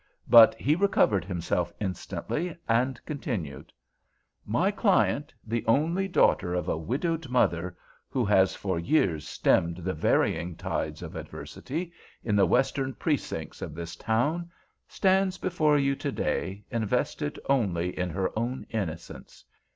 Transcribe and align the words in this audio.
But 0.27 0.55
he 0.55 0.75
recovered 0.75 1.23
himself 1.25 1.71
instantly, 1.79 2.57
and 2.67 2.99
continued: 3.05 3.71
"My 4.47 4.71
client, 4.71 5.31
the 5.45 5.63
only 5.67 6.07
daughter 6.07 6.55
of 6.55 6.67
a 6.67 6.75
widowed 6.75 7.29
mother—who 7.29 8.25
has 8.25 8.55
for 8.55 8.79
years 8.79 9.27
stemmed 9.27 9.77
the 9.77 9.93
varying 9.93 10.55
tides 10.55 11.03
of 11.03 11.15
adversity—in 11.15 12.35
the 12.35 12.47
western 12.47 12.95
precincts 12.95 13.61
of 13.61 13.75
this 13.75 13.95
town—stands 13.95 15.37
before 15.37 15.77
you 15.77 15.95
to 15.97 16.11
day 16.11 16.63
invested 16.71 17.39
only 17.47 17.95
in 17.95 18.09
her 18.09 18.31
own 18.35 18.65
innocence. 18.71 19.45